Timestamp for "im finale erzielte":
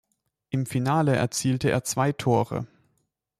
0.49-1.69